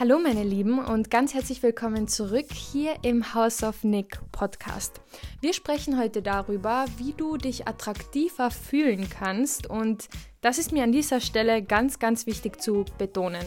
[0.00, 5.00] Hallo meine Lieben und ganz herzlich willkommen zurück hier im House of Nick Podcast.
[5.40, 10.08] Wir sprechen heute darüber, wie du dich attraktiver fühlen kannst und
[10.40, 13.42] das ist mir an dieser Stelle ganz, ganz wichtig zu betonen.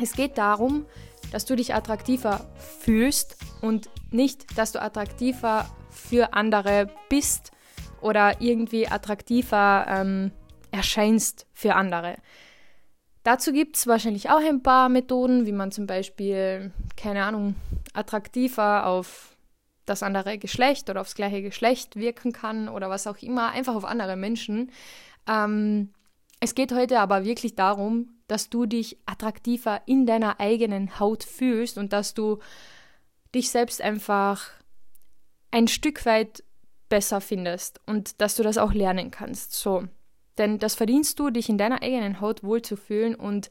[0.00, 0.84] Es geht darum,
[1.30, 2.44] dass du dich attraktiver
[2.80, 7.52] fühlst und nicht, dass du attraktiver für andere bist
[8.00, 10.32] oder irgendwie attraktiver ähm,
[10.72, 12.16] erscheinst für andere.
[13.22, 17.54] Dazu gibt es wahrscheinlich auch ein paar Methoden, wie man zum Beispiel, keine Ahnung,
[17.92, 19.36] attraktiver auf
[19.86, 23.84] das andere Geschlecht oder aufs gleiche Geschlecht wirken kann oder was auch immer, einfach auf
[23.84, 24.70] andere Menschen.
[25.28, 25.92] Ähm,
[26.40, 31.78] es geht heute aber wirklich darum, dass du dich attraktiver in deiner eigenen Haut fühlst
[31.78, 32.38] und dass du
[33.34, 34.50] dich selbst einfach
[35.50, 36.42] ein Stück weit
[36.88, 39.52] besser findest und dass du das auch lernen kannst.
[39.52, 39.84] So,
[40.38, 43.50] denn das verdienst du, dich in deiner eigenen Haut wohlzufühlen und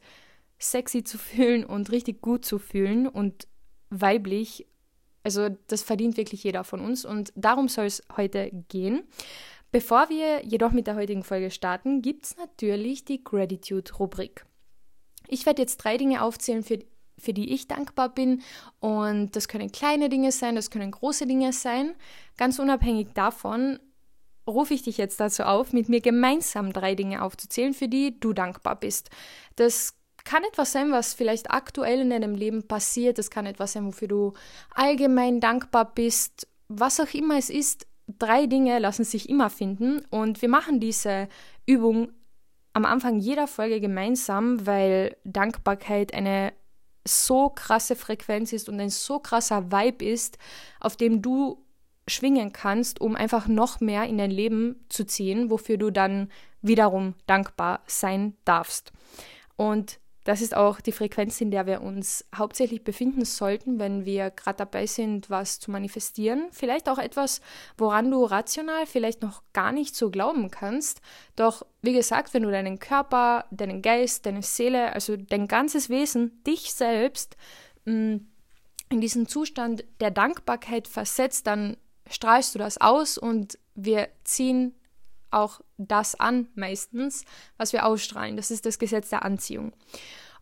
[0.58, 3.46] sexy zu fühlen und richtig gut zu fühlen und
[3.90, 4.66] weiblich.
[5.24, 9.04] Also das verdient wirklich jeder von uns und darum soll es heute gehen.
[9.70, 14.44] Bevor wir jedoch mit der heutigen Folge starten, gibt es natürlich die Gratitude-Rubrik.
[15.28, 16.78] Ich werde jetzt drei Dinge aufzählen, für,
[17.16, 18.42] für die ich dankbar bin.
[18.80, 21.94] Und das können kleine Dinge sein, das können große Dinge sein.
[22.36, 23.78] Ganz unabhängig davon,
[24.46, 28.32] rufe ich dich jetzt dazu auf, mit mir gemeinsam drei Dinge aufzuzählen, für die du
[28.32, 29.10] dankbar bist.
[29.56, 33.18] Das kann etwas sein, was vielleicht aktuell in deinem Leben passiert.
[33.18, 34.32] Das kann etwas sein, wofür du
[34.74, 36.46] allgemein dankbar bist.
[36.68, 37.86] Was auch immer es ist,
[38.18, 40.04] drei Dinge lassen sich immer finden.
[40.10, 41.28] Und wir machen diese
[41.66, 42.12] Übung
[42.72, 46.52] am Anfang jeder Folge gemeinsam, weil Dankbarkeit eine
[47.04, 50.38] so krasse Frequenz ist und ein so krasser Vibe ist,
[50.80, 51.61] auf dem du
[52.12, 57.14] schwingen kannst, um einfach noch mehr in dein Leben zu ziehen, wofür du dann wiederum
[57.26, 58.92] dankbar sein darfst.
[59.56, 64.30] Und das ist auch die Frequenz, in der wir uns hauptsächlich befinden sollten, wenn wir
[64.30, 66.46] gerade dabei sind, was zu manifestieren.
[66.52, 67.40] Vielleicht auch etwas,
[67.76, 71.00] woran du rational vielleicht noch gar nicht so glauben kannst.
[71.34, 76.40] Doch wie gesagt, wenn du deinen Körper, deinen Geist, deine Seele, also dein ganzes Wesen,
[76.44, 77.36] dich selbst
[77.84, 78.18] mm,
[78.90, 81.76] in diesen Zustand der Dankbarkeit versetzt, dann
[82.10, 84.74] strahlst du das aus und wir ziehen
[85.30, 87.24] auch das an meistens,
[87.56, 88.36] was wir ausstrahlen.
[88.36, 89.72] Das ist das Gesetz der Anziehung.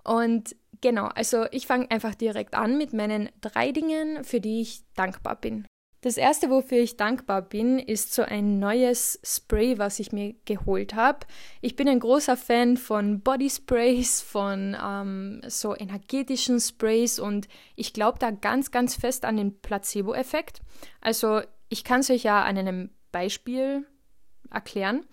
[0.03, 4.83] Und genau, also ich fange einfach direkt an mit meinen drei Dingen, für die ich
[4.95, 5.67] dankbar bin.
[6.03, 10.95] Das erste, wofür ich dankbar bin, ist so ein neues Spray, was ich mir geholt
[10.95, 11.27] habe.
[11.61, 17.93] Ich bin ein großer Fan von Body Sprays, von ähm, so energetischen Sprays und ich
[17.93, 20.63] glaube da ganz, ganz fest an den Placebo-Effekt.
[21.03, 23.87] Also ich kann es euch ja an einem Beispiel
[24.51, 25.05] erklären.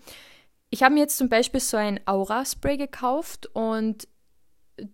[0.70, 4.08] Ich habe mir jetzt zum Beispiel so ein Aura-Spray gekauft und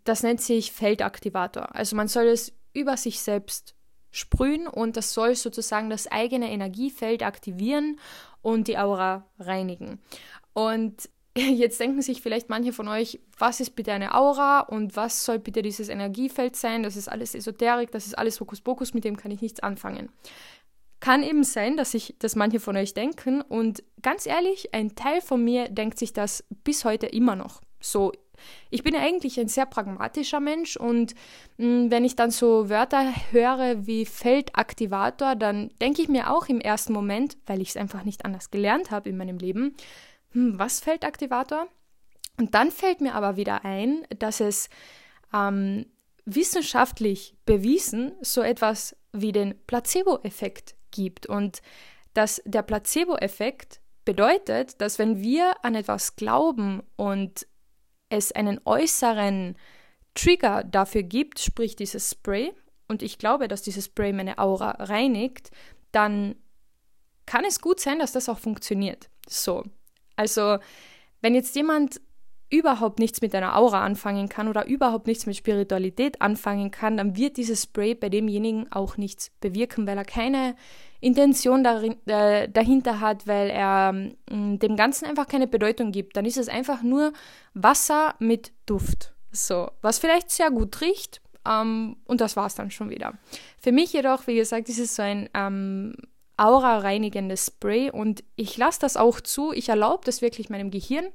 [0.03, 1.75] das nennt sich Feldaktivator.
[1.75, 3.74] Also man soll es über sich selbst
[4.15, 7.99] sprühen und das soll sozusagen das eigene Energiefeld aktivieren
[8.43, 10.01] und die Aura reinigen.
[10.53, 15.25] Und jetzt denken sich vielleicht manche von euch, was ist bitte eine Aura und was
[15.25, 16.85] soll bitte dieses Energiefeld sein?
[16.85, 20.11] Das ist alles Esoterik, das ist alles Hokuspokus, mit dem kann ich nichts anfangen.
[21.01, 25.21] Kann eben sein, dass sich das manche von euch denken und ganz ehrlich, ein Teil
[25.21, 27.61] von mir denkt sich das bis heute immer noch.
[27.81, 28.13] So,
[28.71, 31.15] ich bin eigentlich ein sehr pragmatischer Mensch und
[31.59, 36.49] mh, hm, wenn ich dann so Wörter höre wie Feldaktivator, dann denke ich mir auch
[36.49, 39.77] im ersten Moment, weil ich es einfach nicht anders gelernt habe in meinem Leben,
[40.33, 41.69] hm, was Feldaktivator?
[42.37, 44.69] Und dann fällt mir aber wieder ein, dass es
[45.33, 45.87] ähm,
[46.25, 51.27] wissenschaftlich bewiesen so etwas wie den Placebo-Effekt gibt.
[51.27, 51.63] Und
[52.15, 57.47] dass der Placebo-Effekt bedeutet, dass wenn wir an etwas glauben und
[58.09, 59.57] es einen äußeren
[60.15, 62.53] Trigger dafür gibt, sprich dieses Spray,
[62.87, 65.51] und ich glaube, dass dieses Spray meine Aura reinigt,
[65.93, 66.37] dann
[67.27, 69.09] kann es gut sein, dass das auch funktioniert.
[69.27, 69.65] So.
[70.17, 70.59] Also,
[71.23, 72.01] wenn jetzt jemand
[72.51, 77.17] überhaupt nichts mit deiner Aura anfangen kann oder überhaupt nichts mit Spiritualität anfangen kann, dann
[77.17, 80.55] wird dieses Spray bei demjenigen auch nichts bewirken, weil er keine
[81.05, 86.17] Intention darin, äh, dahinter hat, weil er äh, dem Ganzen einfach keine Bedeutung gibt.
[86.17, 87.13] Dann ist es einfach nur
[87.53, 89.13] Wasser mit Duft.
[89.31, 93.15] So, was vielleicht sehr gut riecht, ähm, und das war es dann schon wieder.
[93.59, 95.95] Für mich jedoch, wie gesagt, ist es so ein ähm,
[96.37, 99.53] aura-reinigendes Spray und ich lasse das auch zu.
[99.53, 101.07] Ich erlaube das wirklich meinem Gehirn,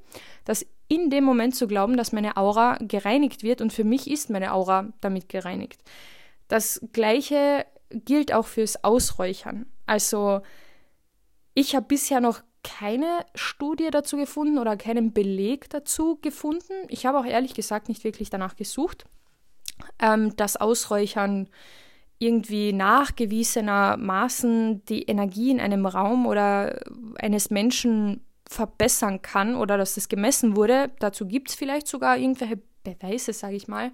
[0.45, 4.29] das in dem Moment zu glauben, dass meine Aura gereinigt wird und für mich ist
[4.29, 5.81] meine Aura damit gereinigt.
[6.47, 9.65] Das gleiche gilt auch fürs Ausräuchern.
[9.89, 10.41] Also
[11.55, 16.73] ich habe bisher noch keine Studie dazu gefunden oder keinen Beleg dazu gefunden.
[16.89, 19.05] Ich habe auch ehrlich gesagt nicht wirklich danach gesucht.
[19.99, 21.49] ähm, das Ausräuchern
[22.19, 26.81] irgendwie nachgewiesenermaßen die Energie in einem Raum oder
[27.17, 30.91] eines Menschen verbessern kann oder dass das gemessen wurde.
[30.99, 33.93] Dazu gibt es vielleicht sogar irgendwelche Beweise, sage ich mal.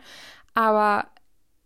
[0.56, 1.07] Aber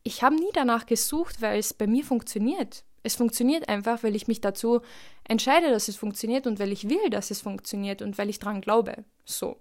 [0.03, 2.83] ich habe nie danach gesucht, weil es bei mir funktioniert.
[3.03, 4.81] Es funktioniert einfach, weil ich mich dazu
[5.23, 8.61] entscheide, dass es funktioniert und weil ich will, dass es funktioniert und weil ich daran
[8.61, 9.05] glaube.
[9.25, 9.57] So.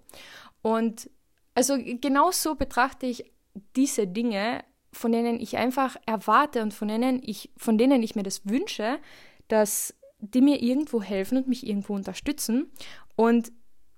[0.61, 1.09] Und
[1.55, 3.31] also genau so betrachte ich
[3.75, 8.23] diese Dinge, von denen ich einfach erwarte und von denen ich, von denen ich mir
[8.23, 8.99] das wünsche,
[9.47, 12.71] dass die mir irgendwo helfen und mich irgendwo unterstützen.
[13.15, 13.51] Und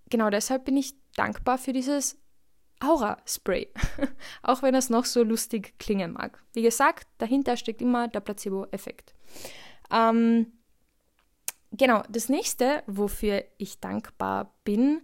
[0.10, 2.18] genau deshalb bin ich dankbar für dieses
[2.80, 3.70] Aura-Spray.
[4.44, 6.44] Auch wenn es noch so lustig klingen mag.
[6.54, 9.14] Wie gesagt, dahinter steckt immer der Placebo-Effekt.
[9.92, 10.48] Ähm,
[11.72, 15.02] genau, das nächste, wofür ich dankbar bin,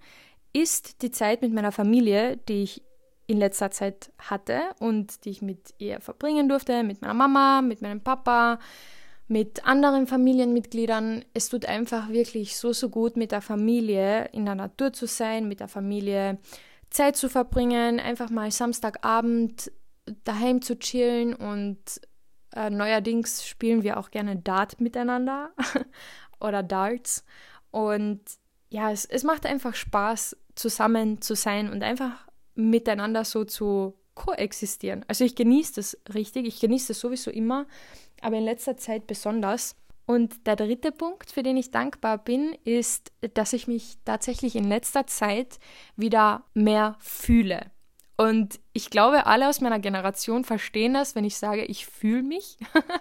[0.53, 2.83] ist die Zeit mit meiner Familie, die ich
[3.27, 7.81] in letzter Zeit hatte und die ich mit ihr verbringen durfte, mit meiner Mama, mit
[7.81, 8.59] meinem Papa,
[9.27, 11.25] mit anderen Familienmitgliedern.
[11.33, 15.49] Es tut einfach wirklich so, so gut, mit der Familie in der Natur zu sein,
[15.49, 16.39] mit der Familie
[16.89, 19.71] Zeit zu verbringen, einfach mal Samstagabend
[20.23, 21.77] daheim zu chillen und
[22.55, 25.51] äh, neuerdings spielen wir auch gerne Dart miteinander
[26.39, 27.23] oder Darts.
[27.71, 28.21] Und
[28.69, 35.05] ja, es, es macht einfach Spaß, zusammen zu sein und einfach miteinander so zu koexistieren.
[35.07, 37.67] Also ich genieße das richtig, ich genieße das sowieso immer,
[38.21, 39.75] aber in letzter Zeit besonders.
[40.07, 44.63] Und der dritte Punkt, für den ich dankbar bin, ist, dass ich mich tatsächlich in
[44.63, 45.59] letzter Zeit
[45.95, 47.71] wieder mehr fühle.
[48.17, 52.57] Und ich glaube, alle aus meiner Generation verstehen das, wenn ich sage, ich fühle mich.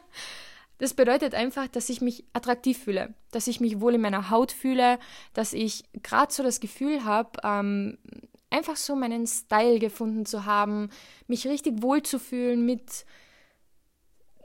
[0.78, 4.52] Das bedeutet einfach, dass ich mich attraktiv fühle, dass ich mich wohl in meiner Haut
[4.52, 4.98] fühle,
[5.32, 7.96] dass ich gerade so das Gefühl habe, ähm,
[8.50, 10.90] einfach so meinen Style gefunden zu haben,
[11.28, 13.06] mich richtig wohl zu fühlen mit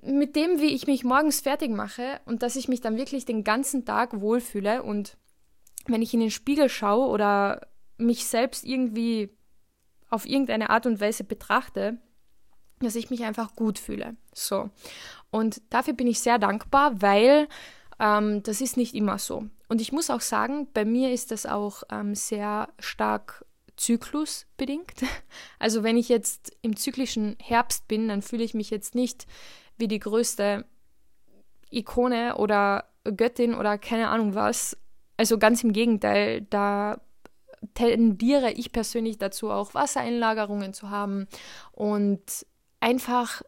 [0.03, 3.44] mit dem, wie ich mich morgens fertig mache und dass ich mich dann wirklich den
[3.44, 5.17] ganzen Tag wohlfühle und
[5.85, 7.67] wenn ich in den Spiegel schaue oder
[7.97, 9.29] mich selbst irgendwie
[10.12, 11.98] auf irgendeine Art und Weise betrachte,
[12.80, 14.16] dass ich mich einfach gut fühle.
[14.34, 14.69] So.
[15.31, 17.48] Und dafür bin ich sehr dankbar, weil
[18.00, 19.46] ähm, das ist nicht immer so.
[19.69, 23.46] Und ich muss auch sagen, bei mir ist das auch ähm, sehr stark
[23.78, 25.04] zyklusbedingt.
[25.60, 29.28] Also wenn ich jetzt im zyklischen Herbst bin, dann fühle ich mich jetzt nicht
[29.78, 30.66] wie die größte
[31.69, 34.75] Ikone oder Göttin oder keine Ahnung was.
[35.18, 37.00] Also ganz im Gegenteil, da
[37.74, 41.28] tendiere ich persönlich dazu, auch Wassereinlagerungen zu haben
[41.72, 42.46] und
[42.80, 43.42] einfach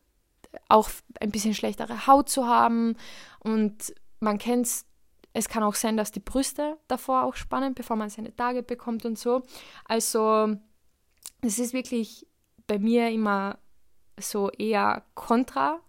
[0.69, 0.89] auch
[1.19, 2.95] ein bisschen schlechtere Haut zu haben.
[3.39, 4.86] Und man kennt es,
[5.33, 9.06] es kann auch sein, dass die Brüste davor auch spannen, bevor man seine Tage bekommt
[9.06, 9.42] und so.
[9.86, 10.56] Also
[11.42, 12.27] es ist wirklich
[12.68, 13.57] bei mir immer
[14.19, 15.80] so eher kontra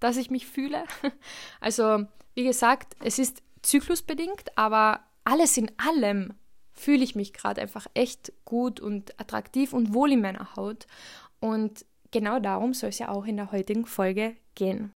[0.00, 0.84] dass ich mich fühle.
[1.60, 2.04] Also,
[2.34, 6.34] wie gesagt, es ist zyklusbedingt, aber alles in allem
[6.78, 10.86] fühle ich mich gerade einfach echt gut und attraktiv und wohl in meiner Haut.
[11.40, 14.92] Und genau darum soll es ja auch in der heutigen Folge gehen.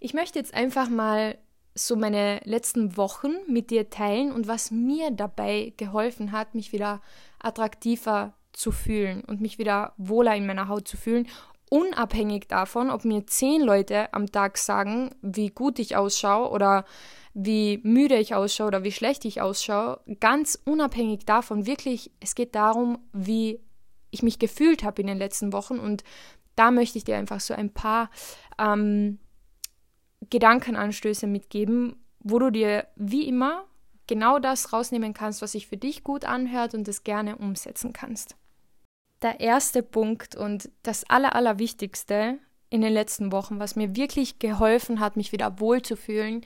[0.00, 1.38] Ich möchte jetzt einfach mal
[1.74, 7.00] so meine letzten Wochen mit dir teilen und was mir dabei geholfen hat, mich wieder
[7.40, 11.26] attraktiver zu fühlen und mich wieder wohler in meiner Haut zu fühlen
[11.74, 16.84] unabhängig davon, ob mir zehn Leute am Tag sagen, wie gut ich ausschaue oder
[17.34, 22.54] wie müde ich ausschaue oder wie schlecht ich ausschaue, ganz unabhängig davon, wirklich, es geht
[22.54, 23.60] darum, wie
[24.10, 26.04] ich mich gefühlt habe in den letzten Wochen und
[26.54, 28.10] da möchte ich dir einfach so ein paar
[28.58, 29.18] ähm,
[30.30, 33.64] Gedankenanstöße mitgeben, wo du dir wie immer
[34.06, 38.36] genau das rausnehmen kannst, was sich für dich gut anhört und es gerne umsetzen kannst.
[39.22, 42.38] Der erste Punkt und das Aller, Allerwichtigste
[42.70, 46.44] in den letzten Wochen, was mir wirklich geholfen hat, mich wieder wohlzufühlen,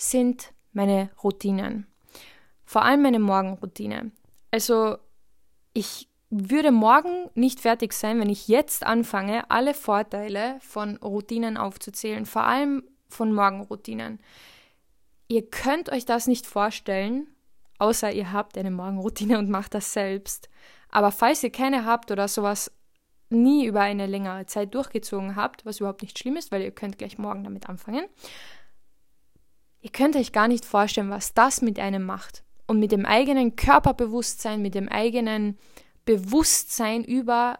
[0.00, 1.86] sind meine Routinen.
[2.64, 4.12] Vor allem meine Morgenroutine.
[4.50, 4.96] Also
[5.74, 12.24] ich würde morgen nicht fertig sein, wenn ich jetzt anfange, alle Vorteile von Routinen aufzuzählen,
[12.24, 14.20] vor allem von Morgenroutinen.
[15.28, 17.26] Ihr könnt euch das nicht vorstellen,
[17.78, 20.48] außer ihr habt eine Morgenroutine und macht das selbst.
[20.88, 22.72] Aber falls ihr keine habt oder sowas
[23.28, 26.98] nie über eine längere Zeit durchgezogen habt, was überhaupt nicht schlimm ist, weil ihr könnt
[26.98, 28.06] gleich morgen damit anfangen,
[29.80, 32.42] ihr könnt euch gar nicht vorstellen, was das mit einem macht.
[32.66, 35.58] Und mit dem eigenen Körperbewusstsein, mit dem eigenen
[36.04, 37.58] Bewusstsein über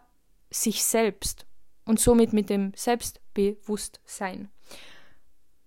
[0.49, 1.45] sich selbst
[1.85, 4.49] und somit mit dem Selbstbewusstsein.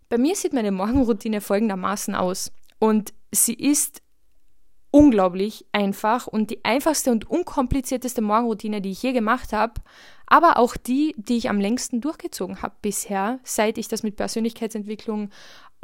[0.09, 4.01] Bei mir sieht meine Morgenroutine folgendermaßen aus und sie ist
[4.91, 9.81] unglaublich einfach und die einfachste und unkomplizierteste Morgenroutine, die ich je gemacht habe.
[10.27, 15.31] aber auch die, die ich am längsten durchgezogen habe bisher, seit ich das mit Persönlichkeitsentwicklung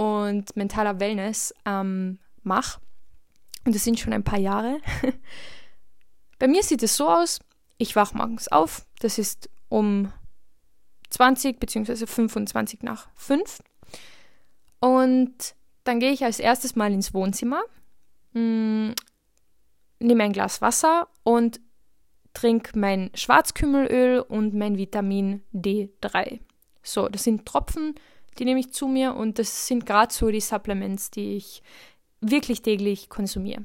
[0.01, 2.81] und mentaler Wellness ähm, mache.
[3.67, 4.81] Und das sind schon ein paar Jahre.
[6.39, 7.39] Bei mir sieht es so aus,
[7.77, 10.11] ich wache morgens auf, das ist um
[11.11, 12.07] 20 bzw.
[12.07, 13.59] 25 nach 5.
[14.81, 15.55] Und
[15.85, 17.61] dann gehe ich als erstes mal ins Wohnzimmer,
[18.33, 18.93] mm,
[19.99, 21.61] nehme ein Glas Wasser und
[22.33, 26.41] trinke mein Schwarzkümmelöl und mein Vitamin D3.
[26.83, 27.97] So, das sind Tropfen,
[28.39, 31.63] die nehme ich zu mir und das sind gerade so die Supplements, die ich
[32.21, 33.65] wirklich täglich konsumiere.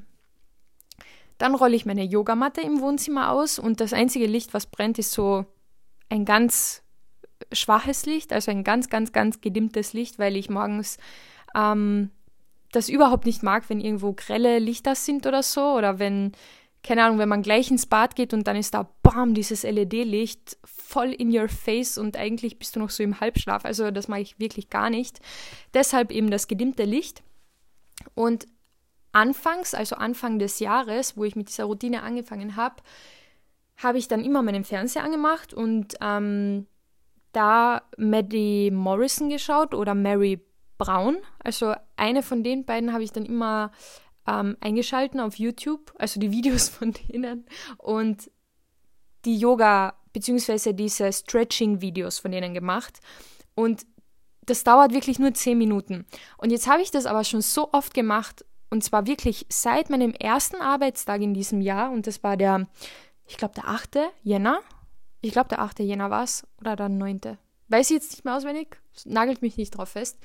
[1.38, 5.12] Dann rolle ich meine Yogamatte im Wohnzimmer aus und das einzige Licht, was brennt, ist
[5.12, 5.44] so
[6.08, 6.82] ein ganz
[7.52, 10.96] schwaches Licht, also ein ganz, ganz, ganz gedimmtes Licht, weil ich morgens
[11.54, 12.10] ähm,
[12.72, 16.32] das überhaupt nicht mag, wenn irgendwo grelle Lichter sind oder so oder wenn
[16.82, 20.56] keine Ahnung, wenn man gleich ins Bad geht und dann ist da, bam, dieses LED-Licht
[20.64, 23.64] voll in your face und eigentlich bist du noch so im Halbschlaf.
[23.64, 25.20] Also das mache ich wirklich gar nicht.
[25.74, 27.22] Deshalb eben das gedimmte Licht.
[28.14, 28.46] Und
[29.12, 32.76] anfangs, also Anfang des Jahres, wo ich mit dieser Routine angefangen habe,
[33.78, 36.66] habe ich dann immer meinen Fernseher angemacht und ähm,
[37.32, 40.40] da Maddie Morrison geschaut oder Mary
[40.78, 41.18] Brown.
[41.42, 43.72] Also eine von den beiden habe ich dann immer
[44.26, 47.46] ähm, eingeschalten auf YouTube, also die Videos von denen
[47.78, 48.30] und
[49.24, 50.72] die Yoga bzw.
[50.72, 53.00] diese Stretching-Videos von denen gemacht.
[53.54, 53.86] Und
[54.46, 56.06] das dauert wirklich nur 10 Minuten.
[56.38, 60.12] Und jetzt habe ich das aber schon so oft gemacht und zwar wirklich seit meinem
[60.12, 62.68] ersten Arbeitstag in diesem Jahr und das war der,
[63.26, 63.98] ich glaube, der 8.
[64.22, 64.60] Jänner.
[65.20, 65.80] Ich glaube, der 8.
[65.80, 67.38] Jänner war es oder der 9.
[67.68, 70.18] Weiß ich jetzt nicht mehr auswendig, nagelt mich nicht drauf fest.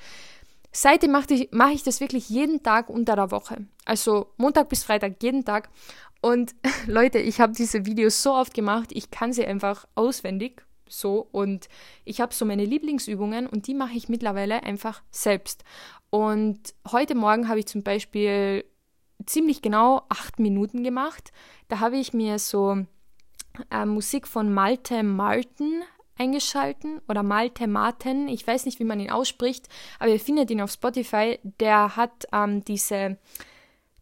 [0.72, 3.66] Seitdem mache ich, mach ich das wirklich jeden Tag unter der Woche.
[3.84, 5.68] Also Montag bis Freitag jeden Tag.
[6.22, 6.54] Und
[6.86, 11.68] Leute, ich habe diese Videos so oft gemacht, ich kann sie einfach auswendig so und
[12.04, 15.64] ich habe so meine Lieblingsübungen und die mache ich mittlerweile einfach selbst.
[16.10, 18.64] Und heute Morgen habe ich zum Beispiel
[19.26, 21.32] ziemlich genau acht Minuten gemacht.
[21.68, 22.84] Da habe ich mir so
[23.70, 25.82] äh, Musik von Malte Martin
[26.18, 30.60] eingeschalten oder Malte Marten, ich weiß nicht, wie man ihn ausspricht, aber ihr findet ihn
[30.60, 31.38] auf Spotify.
[31.60, 33.18] Der hat ähm, diese,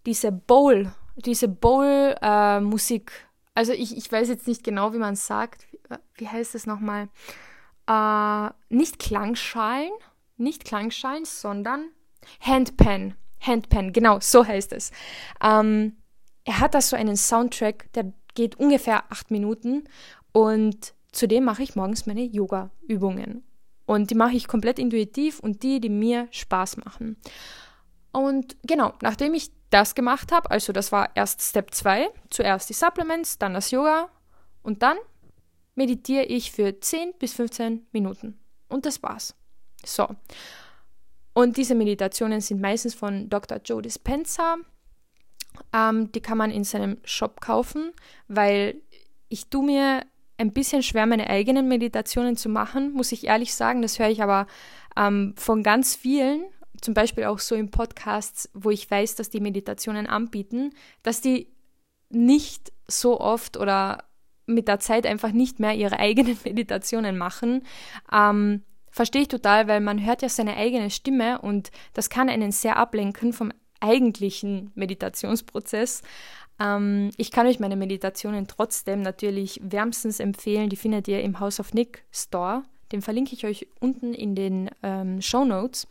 [0.07, 3.11] diese Bowl, diese Bowl-Musik.
[3.11, 5.67] Äh, also ich, ich weiß jetzt nicht genau, wie man es sagt.
[5.73, 5.79] Wie,
[6.17, 7.09] wie heißt es nochmal?
[7.87, 9.91] Äh, nicht Klangschalen,
[10.37, 11.91] nicht Klangschalen, sondern
[12.41, 13.15] Handpan.
[13.41, 14.91] Handpan, genau, so heißt es.
[15.43, 15.97] Ähm,
[16.45, 19.85] er hat da so einen Soundtrack, der geht ungefähr acht Minuten
[20.33, 23.45] und Zudem mache ich morgens meine Yoga-Übungen.
[23.87, 27.17] Und die mache ich komplett intuitiv und die, die mir Spaß machen.
[28.13, 32.75] Und genau, nachdem ich das gemacht habe, also das war erst Step 2, zuerst die
[32.75, 34.09] Supplements, dann das Yoga
[34.63, 34.97] und dann
[35.75, 38.39] meditiere ich für 10 bis 15 Minuten.
[38.69, 39.35] Und das war's.
[39.85, 40.09] So.
[41.33, 43.59] Und diese Meditationen sind meistens von Dr.
[43.65, 44.57] Joe Dispenza.
[45.73, 47.93] Ähm, die kann man in seinem Shop kaufen,
[48.29, 48.81] weil
[49.29, 50.03] ich tue mir
[50.41, 53.83] ein bisschen schwer, meine eigenen Meditationen zu machen, muss ich ehrlich sagen.
[53.83, 54.47] Das höre ich aber
[54.97, 56.43] ähm, von ganz vielen,
[56.81, 61.49] zum Beispiel auch so in Podcasts, wo ich weiß, dass die Meditationen anbieten, dass die
[62.09, 64.05] nicht so oft oder
[64.47, 67.65] mit der Zeit einfach nicht mehr ihre eigenen Meditationen machen.
[68.13, 72.51] Ähm, verstehe ich total, weil man hört ja seine eigene Stimme und das kann einen
[72.51, 76.03] sehr ablenken vom eigentlichen Meditationsprozess.
[76.61, 80.69] Ähm, ich kann euch meine Meditationen trotzdem natürlich wärmstens empfehlen.
[80.69, 82.63] Die findet ihr im House of Nick Store.
[82.93, 85.89] Den verlinke ich euch unten in den ähm, Show Notes.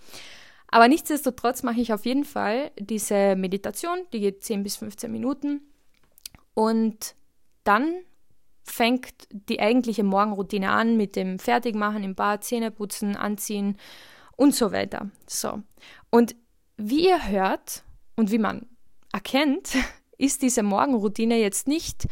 [0.67, 5.61] Aber nichtsdestotrotz mache ich auf jeden Fall diese Meditation, die geht 10 bis 15 Minuten.
[6.53, 7.15] Und
[7.63, 7.95] dann
[8.63, 13.77] fängt die eigentliche Morgenroutine an mit dem Fertigmachen im Bad, Zähneputzen, Anziehen
[14.35, 15.09] und so weiter.
[15.25, 15.63] So.
[16.11, 16.35] Und
[16.77, 17.83] wie ihr hört
[18.15, 18.67] und wie man
[19.11, 19.75] erkennt,
[20.19, 22.07] ist diese Morgenroutine jetzt nicht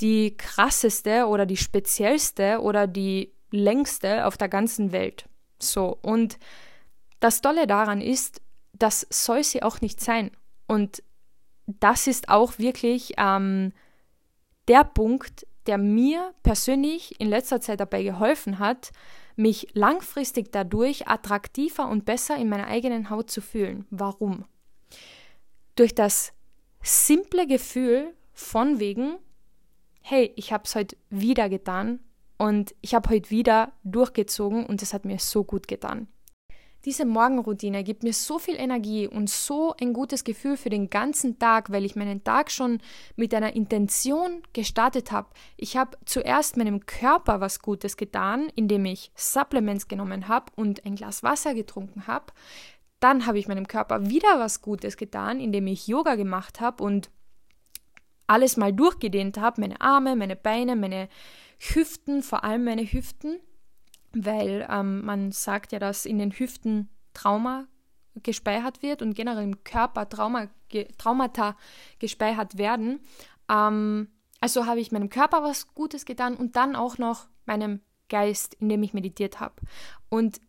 [0.00, 5.28] die krasseste oder die speziellste oder die längste auf der ganzen Welt.
[5.60, 6.38] So, und
[7.20, 8.40] das Tolle daran ist,
[8.72, 10.30] das soll sie auch nicht sein.
[10.66, 11.02] Und
[11.66, 13.72] das ist auch wirklich ähm,
[14.68, 18.90] der Punkt, der mir persönlich in letzter Zeit dabei geholfen hat,
[19.36, 23.86] mich langfristig dadurch attraktiver und besser in meiner eigenen Haut zu fühlen.
[23.90, 24.44] Warum?
[25.76, 26.32] Durch das
[26.82, 29.18] simple Gefühl von wegen,
[30.00, 32.00] hey, ich habe es heute wieder getan
[32.38, 36.08] und ich habe heute wieder durchgezogen und es hat mir so gut getan.
[36.84, 41.38] diese Morgenroutine gibt mir so viel Energie und so ein gutes Gefühl für den ganzen
[41.38, 42.78] Tag, weil ich meinen Tag schon
[43.16, 45.28] mit einer Intention gestartet habe.
[45.56, 50.94] Ich habe zuerst meinem Körper was Gutes getan, indem ich Supplements genommen habe und ein
[50.94, 52.32] Glas Wasser getrunken habe.
[53.00, 57.10] Dann habe ich meinem Körper wieder was Gutes getan, indem ich Yoga gemacht habe und
[58.26, 61.08] alles mal durchgedehnt habe, meine Arme, meine Beine, meine
[61.58, 63.40] Hüften, vor allem meine Hüften
[64.12, 67.66] weil ähm, man sagt ja, dass in den Hüften Trauma
[68.22, 71.56] gespeichert wird und generell im Körper Trauma, ge, Traumata
[71.98, 73.00] gespeichert werden.
[73.50, 74.08] Ähm,
[74.40, 78.82] also habe ich meinem Körper was Gutes getan und dann auch noch meinem Geist, indem
[78.82, 79.54] ich meditiert habe.
[80.08, 80.40] Und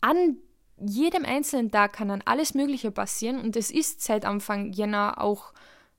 [0.00, 0.38] an
[0.80, 5.52] jedem einzelnen Tag kann dann alles Mögliche passieren und es ist seit Anfang Jänner auch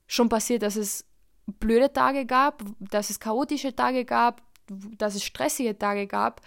[0.06, 1.04] schon passiert, dass es
[1.46, 4.42] blöde Tage gab, dass es chaotische Tage gab,
[4.96, 6.40] dass es stressige Tage gab,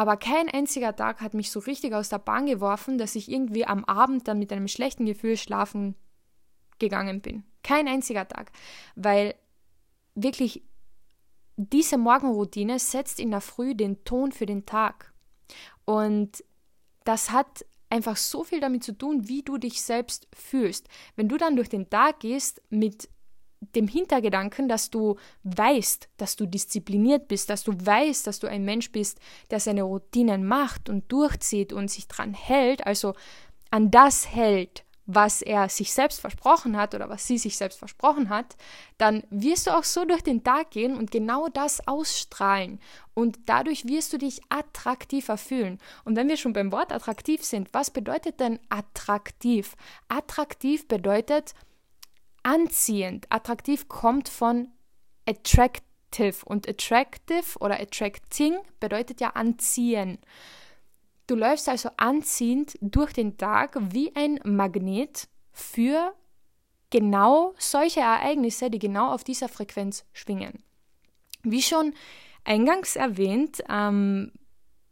[0.00, 3.66] aber kein einziger Tag hat mich so richtig aus der Bahn geworfen, dass ich irgendwie
[3.66, 5.94] am Abend dann mit einem schlechten Gefühl schlafen
[6.78, 7.44] gegangen bin.
[7.62, 8.50] Kein einziger Tag,
[8.94, 9.34] weil
[10.14, 10.62] wirklich
[11.56, 15.12] diese Morgenroutine setzt in der Früh den Ton für den Tag.
[15.84, 16.42] Und
[17.04, 20.88] das hat einfach so viel damit zu tun, wie du dich selbst fühlst.
[21.16, 23.08] Wenn du dann durch den Tag gehst mit
[23.74, 28.64] dem Hintergedanken, dass du weißt, dass du diszipliniert bist, dass du weißt, dass du ein
[28.64, 33.14] Mensch bist, der seine Routinen macht und durchzieht und sich dran hält, also
[33.70, 38.28] an das hält, was er sich selbst versprochen hat oder was sie sich selbst versprochen
[38.28, 38.56] hat,
[38.98, 42.80] dann wirst du auch so durch den Tag gehen und genau das ausstrahlen.
[43.14, 45.78] Und dadurch wirst du dich attraktiver fühlen.
[46.04, 49.74] Und wenn wir schon beim Wort attraktiv sind, was bedeutet denn attraktiv?
[50.08, 51.54] Attraktiv bedeutet,
[52.42, 53.26] anziehend.
[53.30, 54.68] Attraktiv kommt von
[55.26, 60.18] attractive und attractive oder attracting bedeutet ja anziehen.
[61.30, 66.12] Du läufst also anziehend durch den Tag wie ein Magnet für
[66.90, 70.64] genau solche Ereignisse, die genau auf dieser Frequenz schwingen.
[71.44, 71.94] Wie schon
[72.42, 74.32] eingangs erwähnt, ähm,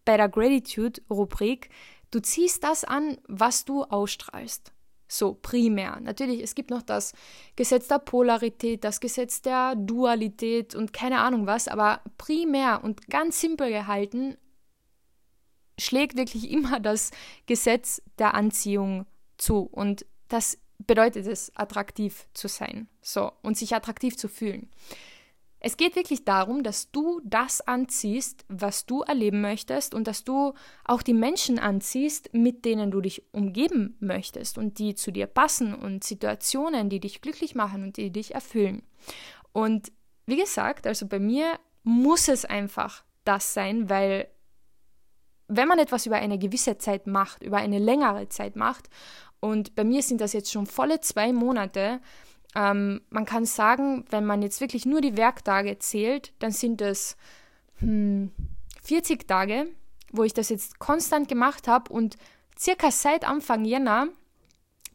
[0.04, 1.71] bei der Gratitude-Rubrik,
[2.13, 4.73] du ziehst das an, was du ausstrahlst.
[5.08, 5.99] So, primär.
[6.00, 7.15] Natürlich, es gibt noch das
[7.56, 13.41] Gesetz der Polarität, das Gesetz der Dualität und keine Ahnung was, aber primär und ganz
[13.41, 14.36] simpel gehalten
[15.78, 17.10] schlägt wirklich immer das
[17.47, 19.60] Gesetz der Anziehung zu.
[19.60, 22.88] Und das bedeutet es, attraktiv zu sein.
[23.02, 24.71] So, und sich attraktiv zu fühlen.
[25.60, 30.54] Es geht wirklich darum, dass du das anziehst, was du erleben möchtest und dass du
[30.84, 35.75] auch die Menschen anziehst, mit denen du dich umgeben möchtest und die zu dir passen
[35.75, 38.82] und Situationen, die dich glücklich machen und die dich erfüllen.
[39.52, 39.91] Und
[40.26, 44.28] wie gesagt, also bei mir muss es einfach das sein, weil
[45.49, 48.89] wenn man etwas über eine gewisse Zeit macht, über eine längere Zeit macht,
[49.41, 52.00] und bei mir sind das jetzt schon volle zwei Monate,
[52.54, 57.17] ähm, man kann sagen, wenn man jetzt wirklich nur die Werktage zählt, dann sind es
[57.76, 58.32] hm,
[58.82, 59.67] 40 Tage,
[60.13, 62.17] wo ich das jetzt konstant gemacht habe und
[62.58, 64.08] circa seit Anfang Jänner,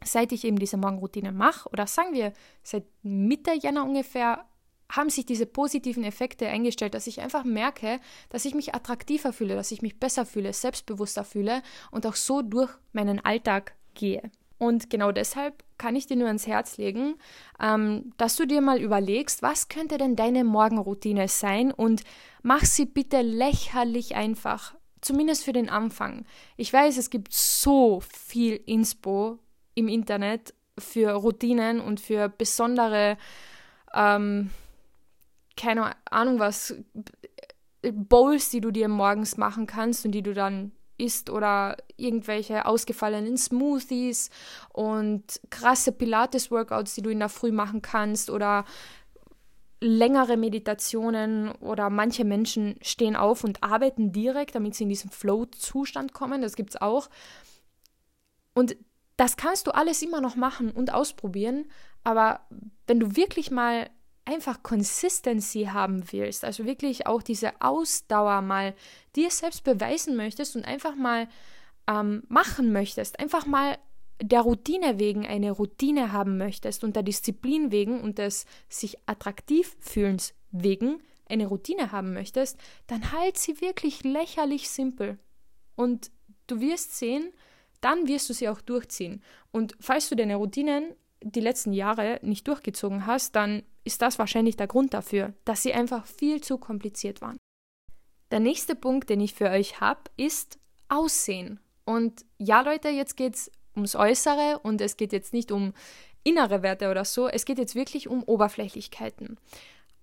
[0.03, 4.45] seit ich eben diese Morgenroutine mache, oder sagen wir seit Mitte Jänner ungefähr,
[4.89, 9.55] haben sich diese positiven Effekte eingestellt, dass ich einfach merke, dass ich mich attraktiver fühle,
[9.55, 14.31] dass ich mich besser fühle, selbstbewusster fühle und auch so durch meinen Alltag gehe.
[14.57, 17.15] Und genau deshalb kann ich dir nur ans Herz legen,
[17.59, 22.03] ähm, dass du dir mal überlegst, was könnte denn deine Morgenroutine sein und
[22.43, 24.75] mach sie bitte lächerlich einfach.
[25.01, 26.25] Zumindest für den Anfang.
[26.55, 29.39] Ich weiß, es gibt so viel Inspo
[29.75, 33.17] im Internet für Routinen und für besondere,
[33.93, 34.49] ähm,
[35.55, 36.75] keine Ahnung was,
[37.81, 43.37] Bowls, die du dir morgens machen kannst und die du dann isst oder irgendwelche ausgefallenen
[43.37, 44.29] Smoothies
[44.71, 48.65] und krasse Pilates-Workouts, die du in der Früh machen kannst oder
[49.81, 56.13] längere Meditationen oder manche Menschen stehen auf und arbeiten direkt, damit sie in diesen Flow-Zustand
[56.13, 56.41] kommen.
[56.41, 57.09] Das gibt es auch.
[58.53, 58.77] Und
[59.17, 61.65] das kannst du alles immer noch machen und ausprobieren,
[62.03, 62.41] aber
[62.87, 63.89] wenn du wirklich mal
[64.25, 68.73] einfach Consistency haben willst, also wirklich auch diese Ausdauer mal
[69.15, 71.27] dir selbst beweisen möchtest und einfach mal
[71.87, 73.77] ähm, machen möchtest, einfach mal
[74.21, 79.75] der Routine wegen eine Routine haben möchtest und der Disziplin wegen und des sich attraktiv
[79.79, 82.57] fühlens wegen eine Routine haben möchtest,
[82.87, 85.17] dann halt sie wirklich lächerlich simpel.
[85.75, 86.11] Und
[86.47, 87.33] du wirst sehen,
[87.81, 89.21] dann wirst du sie auch durchziehen.
[89.51, 94.55] Und falls du deine Routinen die letzten Jahre nicht durchgezogen hast, dann ist das wahrscheinlich
[94.55, 97.37] der Grund dafür, dass sie einfach viel zu kompliziert waren.
[98.31, 100.57] Der nächste Punkt, den ich für euch habe, ist
[100.89, 101.59] Aussehen.
[101.85, 105.73] Und ja, Leute, jetzt geht es ums Äußere und es geht jetzt nicht um
[106.23, 109.37] innere Werte oder so, es geht jetzt wirklich um Oberflächlichkeiten.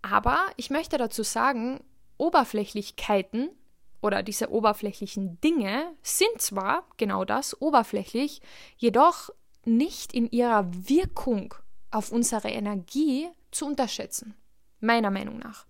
[0.02, 1.80] Aber ich möchte dazu sagen,
[2.18, 3.50] Oberflächlichkeiten
[4.02, 8.42] oder diese oberflächlichen Dinge sind zwar genau das, oberflächlich,
[8.76, 9.30] jedoch
[9.64, 11.54] nicht in ihrer Wirkung
[11.90, 14.35] auf unsere Energie zu unterschätzen.
[14.81, 15.66] Meiner Meinung nach.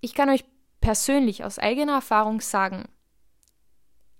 [0.00, 0.44] Ich kann euch
[0.80, 2.84] persönlich aus eigener Erfahrung sagen,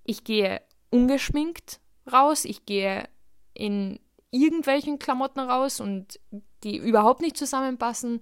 [0.05, 1.81] ich gehe ungeschminkt
[2.11, 3.09] raus, ich gehe
[3.55, 6.21] in irgendwelchen Klamotten raus und
[6.63, 8.21] die überhaupt nicht zusammenpassen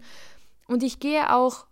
[0.69, 1.67] und ich gehe auch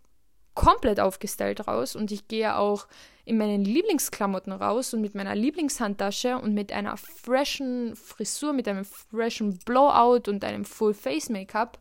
[0.54, 2.86] komplett aufgestellt raus und ich gehe auch
[3.24, 8.84] in meinen Lieblingsklamotten raus und mit meiner Lieblingshandtasche und mit einer freshen Frisur, mit einem
[8.84, 11.78] freshen Blowout und einem Full Face Make-up.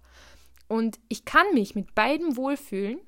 [0.68, 3.00] Und ich kann mich mit beiden wohlfühlen,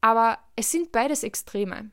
[0.00, 1.90] aber es sind beides Extreme.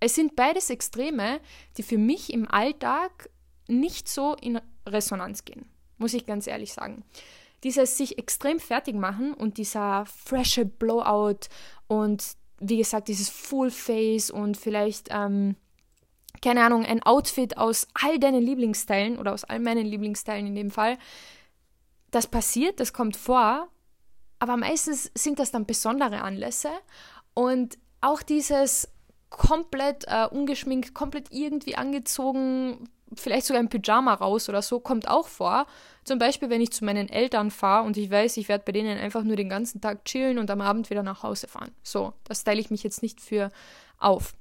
[0.00, 1.40] Es sind beides Extreme,
[1.76, 3.30] die für mich im Alltag
[3.68, 7.04] nicht so in Resonanz gehen, muss ich ganz ehrlich sagen
[7.66, 11.48] dieses sich extrem fertig machen und dieser frische Blowout
[11.88, 15.56] und wie gesagt, dieses Full Face und vielleicht, ähm,
[16.42, 20.70] keine Ahnung, ein Outfit aus all deinen Lieblingsteilen oder aus all meinen Lieblingsteilen in dem
[20.70, 20.98] Fall.
[22.10, 23.68] Das passiert, das kommt vor,
[24.38, 26.70] aber meistens sind das dann besondere Anlässe
[27.34, 28.88] und auch dieses
[29.30, 35.28] komplett äh, ungeschminkt, komplett irgendwie angezogen, vielleicht sogar im Pyjama raus oder so, kommt auch
[35.28, 35.66] vor.
[36.04, 38.98] Zum Beispiel, wenn ich zu meinen Eltern fahre und ich weiß, ich werde bei denen
[38.98, 41.72] einfach nur den ganzen Tag chillen und am Abend wieder nach Hause fahren.
[41.82, 43.50] So, das teile ich mich jetzt nicht für
[43.98, 44.34] auf.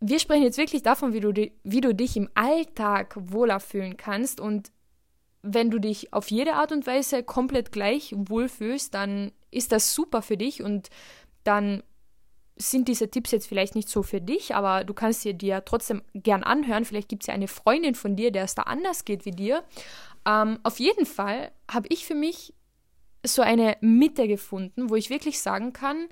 [0.00, 4.40] Wir sprechen jetzt wirklich davon, wie du, wie du dich im Alltag wohler fühlen kannst
[4.40, 4.72] und
[5.42, 10.22] wenn du dich auf jede Art und Weise komplett gleich wohlfühlst, dann ist das super
[10.22, 10.90] für dich und
[11.44, 11.82] dann
[12.60, 16.02] sind diese Tipps jetzt vielleicht nicht so für dich, aber du kannst sie dir trotzdem
[16.14, 16.84] gern anhören.
[16.84, 19.64] Vielleicht gibt es ja eine Freundin von dir, der es da anders geht wie dir.
[20.26, 22.54] Ähm, auf jeden Fall habe ich für mich
[23.24, 26.08] so eine Mitte gefunden, wo ich wirklich sagen kann,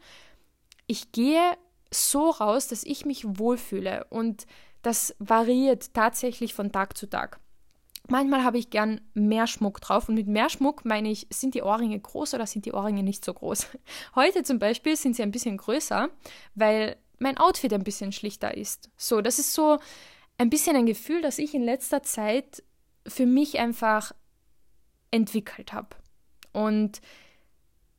[0.87, 1.57] ich gehe
[1.91, 4.47] so raus, dass ich mich wohlfühle und
[4.83, 7.41] das variiert tatsächlich von Tag zu Tag.
[8.11, 11.63] Manchmal habe ich gern mehr Schmuck drauf und mit mehr Schmuck meine ich, sind die
[11.63, 13.67] Ohrringe groß oder sind die Ohrringe nicht so groß?
[14.15, 16.09] Heute zum Beispiel sind sie ein bisschen größer,
[16.55, 18.91] weil mein Outfit ein bisschen schlichter ist.
[18.97, 19.79] So, das ist so
[20.39, 22.63] ein bisschen ein Gefühl, das ich in letzter Zeit
[23.07, 24.13] für mich einfach
[25.11, 25.97] entwickelt habe.
[26.53, 27.03] Und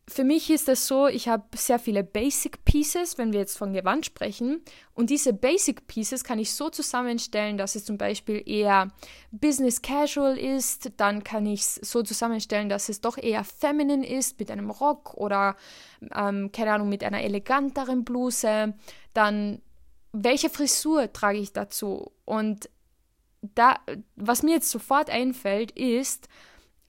[0.09, 3.73] für mich ist es so, ich habe sehr viele Basic Pieces, wenn wir jetzt von
[3.73, 4.61] Gewand sprechen.
[4.93, 8.87] Und diese Basic Pieces kann ich so zusammenstellen, dass es zum Beispiel eher
[9.31, 10.91] Business Casual ist.
[10.97, 15.13] Dann kann ich es so zusammenstellen, dass es doch eher feminine ist mit einem Rock
[15.13, 15.55] oder,
[16.15, 18.73] ähm, keine Ahnung, mit einer eleganteren Bluse.
[19.13, 19.61] Dann,
[20.11, 22.11] welche Frisur trage ich dazu?
[22.25, 22.69] Und
[23.41, 23.75] da,
[24.15, 26.27] was mir jetzt sofort einfällt, ist,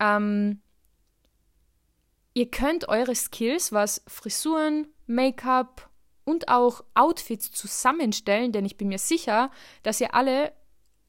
[0.00, 0.62] ähm,
[2.32, 5.90] Ihr könnt eure Skills, was Frisuren, Make-up
[6.24, 9.50] und auch Outfits zusammenstellen, denn ich bin mir sicher,
[9.82, 10.52] dass ihr alle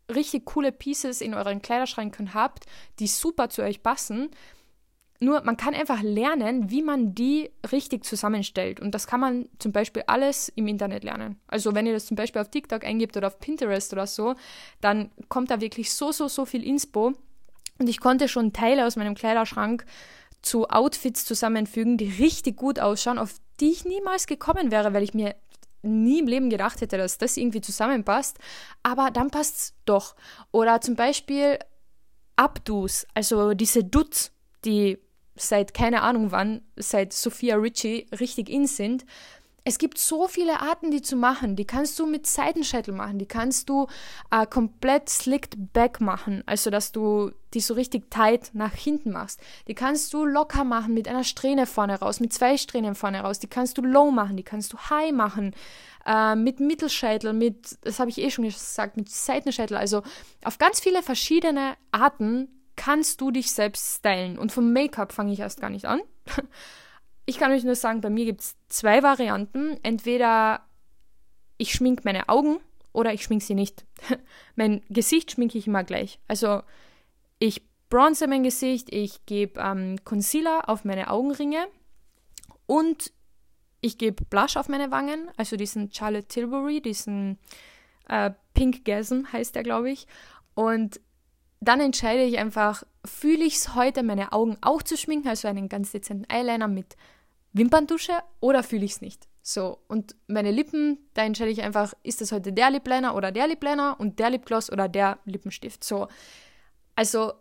[0.10, 2.66] richtig coole Pieces in euren Kleiderschränken habt,
[3.00, 4.30] die super zu euch passen.
[5.20, 8.80] Nur man kann einfach lernen, wie man die richtig zusammenstellt.
[8.80, 11.40] Und das kann man zum Beispiel alles im Internet lernen.
[11.46, 14.34] Also wenn ihr das zum Beispiel auf TikTok eingibt oder auf Pinterest oder so,
[14.82, 17.14] dann kommt da wirklich so, so, so viel Inspo.
[17.78, 19.86] Und ich konnte schon Teile aus meinem Kleiderschrank
[20.42, 25.14] zu Outfits zusammenfügen, die richtig gut ausschauen, auf die ich niemals gekommen wäre, weil ich
[25.14, 25.36] mir
[25.84, 28.38] nie im Leben gedacht hätte, dass das irgendwie zusammenpasst.
[28.84, 30.16] Aber dann passt es doch.
[30.52, 31.60] Oder zum Beispiel
[32.36, 34.32] Abdus, also diese Duts,
[34.66, 34.98] die
[35.36, 39.06] seit keine Ahnung wann, seit Sophia Ritchie richtig in sind,
[39.64, 41.56] es gibt so viele Arten, die zu machen.
[41.56, 43.88] Die kannst du mit Seitenscheitel machen, die kannst du
[44.32, 49.40] äh, komplett slicked back machen, also dass du die so richtig tight nach hinten machst.
[49.68, 53.40] Die kannst du locker machen mit einer Strähne vorne raus, mit zwei Strähnen vorne raus.
[53.40, 55.54] Die kannst du low machen, die kannst du high machen,
[56.06, 59.78] äh, mit Mittelscheitel, mit, das habe ich eh schon gesagt, mit Seitenscheitel.
[59.78, 60.02] Also
[60.44, 64.40] auf ganz viele verschiedene Arten kannst du dich selbst stylen.
[64.40, 66.02] Und vom Make-up fange ich erst gar nicht an.
[67.26, 69.78] Ich kann euch nur sagen, bei mir gibt es zwei Varianten.
[69.84, 70.62] Entweder
[71.58, 72.60] ich schminke meine Augen
[72.94, 73.86] oder ich schminke sie nicht.
[74.56, 76.20] mein Gesicht schminke ich immer gleich.
[76.28, 76.62] Also
[77.40, 81.68] ich bronze mein Gesicht, ich gebe ähm, Concealer auf meine Augenringe
[82.66, 83.12] und
[83.82, 87.38] ich gebe Blush auf meine Wangen, also diesen Charlotte Tilbury, diesen
[88.08, 90.08] äh, Pink Gasm heißt der, glaube ich.
[90.54, 91.02] Und
[91.62, 95.70] dann entscheide ich einfach, fühle ich es heute, meine Augen auch zu schminken, also einen
[95.70, 96.98] ganz dezenten Eyeliner mit
[97.54, 99.28] Wimperntusche, oder fühle ich es nicht?
[99.44, 103.48] So, und meine Lippen, da entscheide ich einfach, ist das heute der Lipliner oder der
[103.48, 105.84] Lipliner und der Lipgloss oder der Lippenstift.
[105.84, 106.08] So,
[106.96, 107.34] also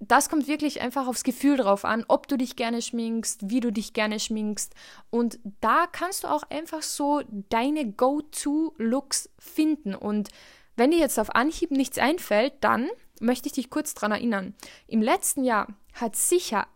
[0.00, 3.72] das kommt wirklich einfach aufs Gefühl drauf an, ob du dich gerne schminkst, wie du
[3.72, 4.74] dich gerne schminkst.
[5.10, 9.94] Und da kannst du auch einfach so deine Go-To-Looks finden.
[9.94, 10.28] Und
[10.76, 12.88] wenn dir jetzt auf Anhieb nichts einfällt, dann
[13.20, 14.54] möchte ich dich kurz daran erinnern.
[14.86, 16.66] Im letzten Jahr hat sicher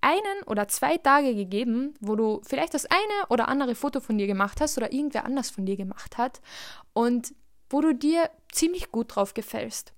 [0.00, 4.26] einen oder zwei Tage gegeben, wo du vielleicht das eine oder andere Foto von dir
[4.26, 6.40] gemacht hast oder irgendwer anders von dir gemacht hat
[6.92, 7.34] und
[7.70, 9.92] wo du dir ziemlich gut drauf gefällst.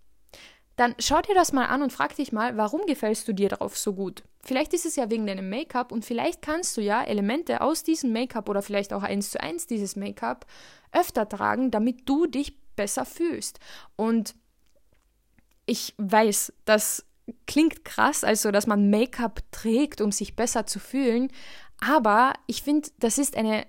[0.76, 3.76] Dann schau dir das mal an und frag dich mal, warum gefällst du dir darauf
[3.76, 4.24] so gut?
[4.42, 8.12] Vielleicht ist es ja wegen deinem Make-up und vielleicht kannst du ja Elemente aus diesem
[8.12, 10.46] Make-up oder vielleicht auch eins zu eins dieses Make-up
[10.92, 13.60] öfter tragen, damit du dich besser fühlst.
[13.96, 14.34] Und
[15.66, 17.04] ich weiß, das
[17.46, 21.30] klingt krass, also dass man Make-up trägt, um sich besser zu fühlen,
[21.80, 23.66] aber ich finde, das ist eine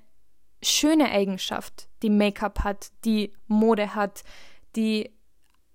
[0.62, 4.23] schöne Eigenschaft, die Make-up hat, die Mode hat,
[4.75, 5.12] die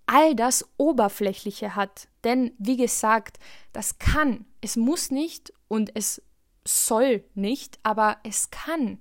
[0.07, 2.09] all das Oberflächliche hat.
[2.25, 3.39] Denn, wie gesagt,
[3.73, 6.23] das kann, es muss nicht und es
[6.67, 9.01] soll nicht, aber es kann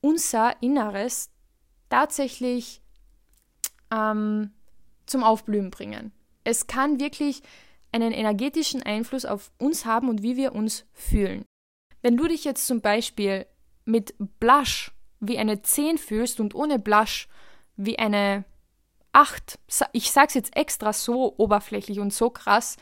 [0.00, 1.30] unser Inneres
[1.90, 2.80] tatsächlich
[3.92, 4.52] ähm,
[5.08, 6.12] zum Aufblühen bringen.
[6.44, 7.42] Es kann wirklich
[7.92, 11.44] einen energetischen Einfluss auf uns haben und wie wir uns fühlen.
[12.02, 13.46] Wenn du dich jetzt zum Beispiel
[13.84, 17.28] mit Blush wie eine 10 fühlst und ohne Blush
[17.76, 18.44] wie eine
[19.12, 19.58] 8,
[19.92, 22.76] ich sag's jetzt extra so oberflächlich und so krass,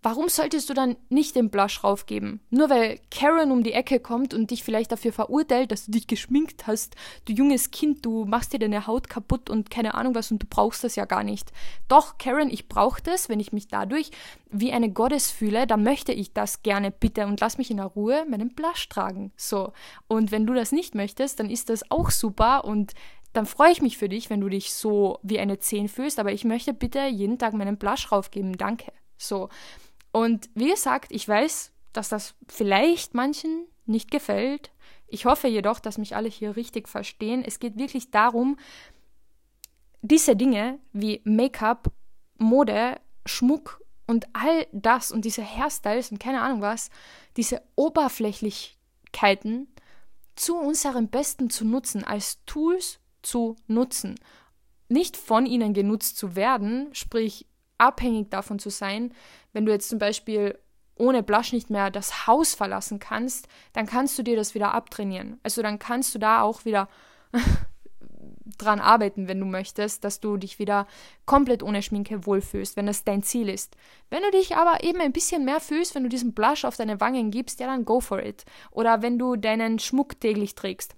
[0.00, 2.40] Warum solltest du dann nicht den Blush raufgeben?
[2.50, 6.06] Nur weil Karen um die Ecke kommt und dich vielleicht dafür verurteilt, dass du dich
[6.06, 6.94] geschminkt hast.
[7.24, 10.46] Du junges Kind, du machst dir deine Haut kaputt und keine Ahnung was und du
[10.48, 11.50] brauchst das ja gar nicht.
[11.88, 14.12] Doch, Karen, ich brauche das, wenn ich mich dadurch
[14.50, 17.86] wie eine Goddess fühle, dann möchte ich das gerne bitte und lass mich in der
[17.86, 19.32] Ruhe meinen Blush tragen.
[19.36, 19.72] So.
[20.06, 22.92] Und wenn du das nicht möchtest, dann ist das auch super und
[23.32, 26.32] dann freue ich mich für dich, wenn du dich so wie eine 10 fühlst, aber
[26.32, 28.56] ich möchte bitte jeden Tag meinen Blush raufgeben.
[28.56, 28.92] Danke.
[29.18, 29.48] So.
[30.18, 34.72] Und wie gesagt, ich weiß, dass das vielleicht manchen nicht gefällt.
[35.06, 37.44] Ich hoffe jedoch, dass mich alle hier richtig verstehen.
[37.46, 38.58] Es geht wirklich darum,
[40.02, 41.92] diese Dinge wie Make-up,
[42.36, 46.90] Mode, Schmuck und all das und diese Hairstyles und keine Ahnung was,
[47.36, 49.68] diese Oberflächlichkeiten
[50.34, 54.16] zu unserem Besten zu nutzen, als Tools zu nutzen.
[54.88, 57.46] Nicht von ihnen genutzt zu werden, sprich
[57.78, 59.12] abhängig davon zu sein.
[59.52, 60.58] Wenn du jetzt zum Beispiel
[60.96, 65.38] ohne Blush nicht mehr das Haus verlassen kannst, dann kannst du dir das wieder abtrainieren.
[65.42, 66.88] Also dann kannst du da auch wieder
[68.58, 70.86] dran arbeiten, wenn du möchtest, dass du dich wieder
[71.26, 73.76] komplett ohne Schminke wohlfühlst, wenn das dein Ziel ist.
[74.10, 77.00] Wenn du dich aber eben ein bisschen mehr fühlst, wenn du diesen Blush auf deine
[77.00, 78.44] Wangen gibst, ja dann go for it.
[78.70, 80.96] Oder wenn du deinen Schmuck täglich trägst.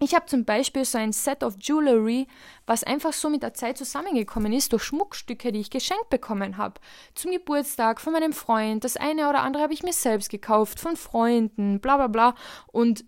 [0.00, 2.26] Ich habe zum Beispiel so ein Set of Jewelry,
[2.66, 6.80] was einfach so mit der Zeit zusammengekommen ist durch Schmuckstücke, die ich geschenkt bekommen habe.
[7.14, 8.82] Zum Geburtstag von meinem Freund.
[8.82, 12.34] Das eine oder andere habe ich mir selbst gekauft, von Freunden, bla bla bla.
[12.72, 13.04] Und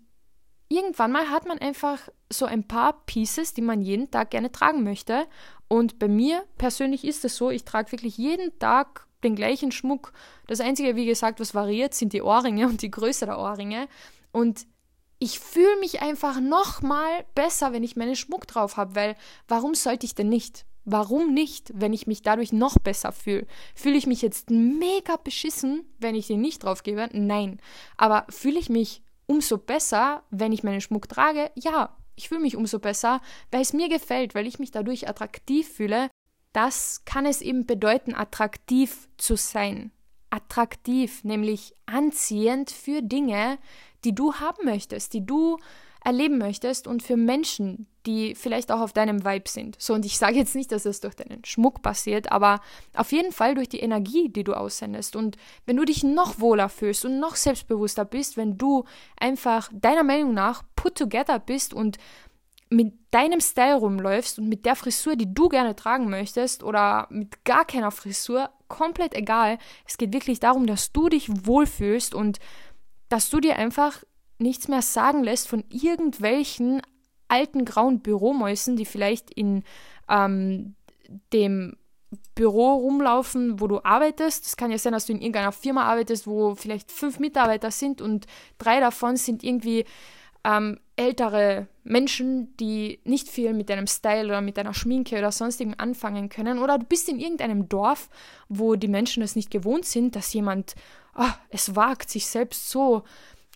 [0.69, 1.99] irgendwann mal hat man einfach
[2.31, 5.27] so ein paar Pieces, die man jeden Tag gerne tragen möchte.
[5.67, 10.13] Und bei mir persönlich ist es so, ich trage wirklich jeden Tag den gleichen Schmuck.
[10.47, 13.87] Das Einzige, wie gesagt, was variiert, sind die Ohrringe und die Größe der Ohrringe.
[14.31, 14.67] Und
[15.19, 19.15] ich fühle mich einfach noch mal besser, wenn ich meinen Schmuck drauf habe, weil
[19.47, 20.65] warum sollte ich denn nicht?
[20.83, 23.47] Warum nicht, wenn ich mich dadurch noch besser fühle?
[23.73, 27.09] Fühle ich mich jetzt mega beschissen, wenn ich den nicht drauf gebe?
[27.11, 27.59] Nein.
[27.97, 31.49] Aber fühle ich mich umso besser, wenn ich meinen Schmuck trage?
[31.55, 35.67] Ja, ich fühle mich umso besser, weil es mir gefällt, weil ich mich dadurch attraktiv
[35.67, 36.09] fühle.
[36.53, 39.91] Das kann es eben bedeuten, attraktiv zu sein.
[40.29, 43.57] Attraktiv, nämlich anziehend für Dinge,
[44.05, 45.57] die du haben möchtest, die du
[46.03, 49.75] erleben möchtest und für Menschen, die vielleicht auch auf deinem Vibe sind.
[49.81, 52.61] So, und ich sage jetzt nicht, dass es durch deinen Schmuck passiert, aber
[52.95, 55.15] auf jeden Fall durch die Energie, die du aussendest.
[55.15, 58.85] Und wenn du dich noch wohler fühlst und noch selbstbewusster bist, wenn du
[59.19, 61.97] einfach deiner Meinung nach put together bist und
[62.69, 67.45] mit deinem Style rumläufst und mit der Frisur, die du gerne tragen möchtest oder mit
[67.45, 69.57] gar keiner Frisur, komplett egal.
[69.87, 72.39] Es geht wirklich darum, dass du dich wohlfühlst und
[73.09, 74.03] dass du dir einfach
[74.37, 76.81] nichts mehr sagen lässt von irgendwelchen
[77.27, 79.63] alten grauen Büromäusen, die vielleicht in
[80.09, 80.75] ähm,
[81.33, 81.77] dem
[82.35, 84.45] Büro rumlaufen, wo du arbeitest.
[84.45, 88.01] Es kann ja sein, dass du in irgendeiner Firma arbeitest, wo vielleicht fünf Mitarbeiter sind
[88.01, 89.85] und drei davon sind irgendwie
[90.43, 95.73] ähm, ältere Menschen, die nicht viel mit deinem Style oder mit deiner Schminke oder sonstigem
[95.77, 96.59] anfangen können.
[96.59, 98.09] Oder du bist in irgendeinem Dorf,
[98.47, 100.75] wo die Menschen es nicht gewohnt sind, dass jemand
[101.15, 103.03] oh, es wagt, sich selbst so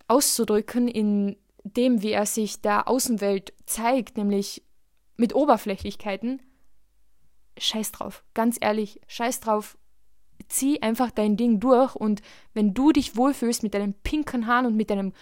[0.07, 4.63] auszudrücken in dem, wie er sich der Außenwelt zeigt, nämlich
[5.17, 6.41] mit Oberflächlichkeiten,
[7.57, 8.23] scheiß drauf.
[8.33, 9.77] Ganz ehrlich, scheiß drauf.
[10.47, 12.21] Zieh einfach dein Ding durch und
[12.53, 15.13] wenn du dich wohlfühlst mit deinen pinken Haaren und mit deinem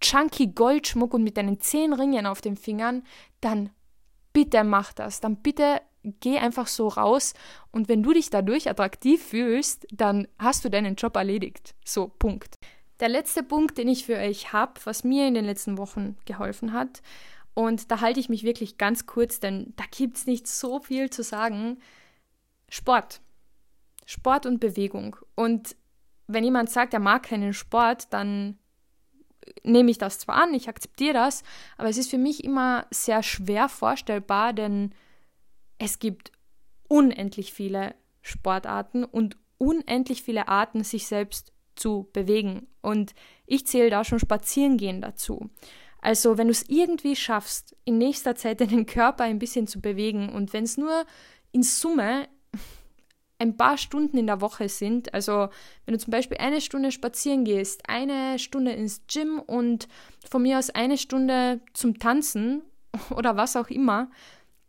[0.00, 3.02] chunky Goldschmuck und mit deinen zehn Ringen auf den Fingern,
[3.40, 3.70] dann
[4.32, 5.20] bitte mach das.
[5.20, 5.80] Dann bitte
[6.20, 7.34] geh einfach so raus
[7.70, 11.74] und wenn du dich dadurch attraktiv fühlst, dann hast du deinen Job erledigt.
[11.84, 12.58] So, Punkt.
[13.00, 16.72] Der letzte Punkt, den ich für euch habe, was mir in den letzten Wochen geholfen
[16.72, 17.02] hat,
[17.54, 21.08] und da halte ich mich wirklich ganz kurz, denn da gibt es nicht so viel
[21.08, 21.78] zu sagen.
[22.68, 23.20] Sport.
[24.06, 25.16] Sport und Bewegung.
[25.36, 25.76] Und
[26.26, 28.58] wenn jemand sagt, er mag keinen Sport, dann
[29.62, 31.42] nehme ich das zwar an, ich akzeptiere das,
[31.76, 34.94] aber es ist für mich immer sehr schwer vorstellbar, denn
[35.78, 36.32] es gibt
[36.88, 42.66] unendlich viele Sportarten und unendlich viele Arten, sich selbst zu bewegen.
[42.80, 43.14] Und
[43.46, 45.50] ich zähle da schon Spazierengehen dazu.
[46.00, 50.28] Also wenn du es irgendwie schaffst, in nächster Zeit deinen Körper ein bisschen zu bewegen
[50.28, 51.06] und wenn es nur
[51.50, 52.28] in Summe
[53.38, 55.48] ein paar Stunden in der Woche sind, also
[55.84, 59.88] wenn du zum Beispiel eine Stunde spazieren gehst, eine Stunde ins Gym und
[60.30, 62.62] von mir aus eine Stunde zum Tanzen
[63.10, 64.10] oder was auch immer,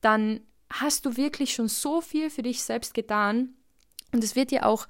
[0.01, 0.39] dann
[0.71, 3.55] hast du wirklich schon so viel für dich selbst getan
[4.13, 4.87] und es wird dir auch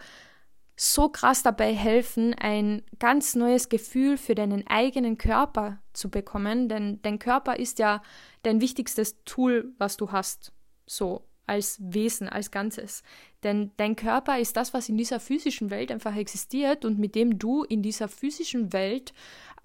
[0.78, 7.02] so krass dabei helfen, ein ganz neues Gefühl für deinen eigenen Körper zu bekommen, denn
[7.02, 8.02] dein Körper ist ja
[8.44, 10.52] dein wichtigstes Tool, was du hast,
[10.86, 13.04] so als Wesen, als Ganzes.
[13.44, 17.38] Denn dein Körper ist das, was in dieser physischen Welt einfach existiert und mit dem
[17.38, 19.14] du in dieser physischen Welt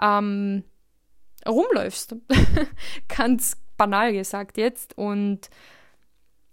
[0.01, 0.65] ähm,
[1.49, 2.17] rumläufst.
[3.09, 4.97] ganz banal gesagt jetzt.
[4.97, 5.49] Und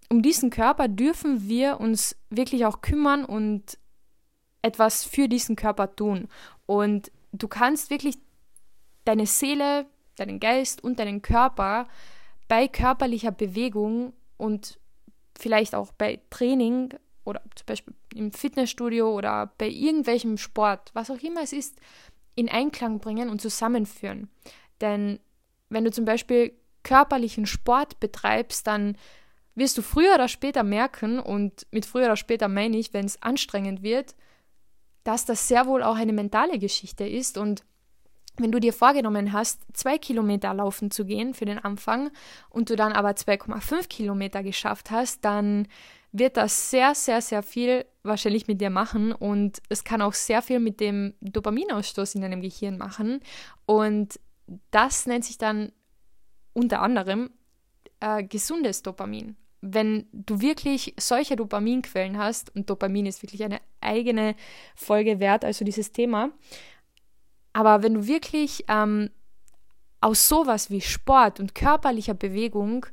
[0.10, 3.78] um diesen Körper dürfen wir uns wirklich auch kümmern und
[4.62, 6.28] etwas für diesen Körper tun.
[6.66, 8.18] Und du kannst wirklich
[9.06, 11.88] deine Seele, deinen Geist und deinen Körper
[12.48, 14.80] bei körperlicher Bewegung und
[15.38, 16.94] vielleicht auch bei Training
[17.24, 21.80] oder zum Beispiel im Fitnessstudio oder bei irgendwelchem Sport, was auch immer es ist,
[22.36, 24.30] in Einklang bringen und zusammenführen.
[24.80, 25.20] Denn
[25.70, 28.98] wenn du zum Beispiel körperlichen Sport betreibst, dann
[29.58, 33.22] wirst du früher oder später merken, und mit früher oder später meine ich, wenn es
[33.24, 34.16] anstrengend wird,
[35.04, 37.40] dass das sehr wohl auch eine mentale Geschichte ist.
[37.40, 37.64] Und
[38.38, 42.12] wenn du dir vorgenommen hast, zwei Kilometer laufen zu gehen für den Anfang
[42.50, 45.68] und du dann aber 2,5 Kilometer geschafft hast, dann
[46.12, 49.12] wird das sehr, sehr, sehr viel wahrscheinlich mit dir machen.
[49.12, 53.22] Und es kann auch sehr viel mit dem Dopaminausstoß in deinem Gehirn machen.
[53.66, 54.20] Und
[54.70, 55.72] das nennt sich dann
[56.54, 57.32] unter anderem
[58.02, 64.36] äh, gesundes Dopamin wenn du wirklich solche Dopaminquellen hast, und Dopamin ist wirklich eine eigene
[64.76, 66.32] Folge wert, also dieses Thema,
[67.54, 69.10] aber wenn du wirklich ähm,
[70.00, 72.86] aus sowas wie Sport und körperlicher Bewegung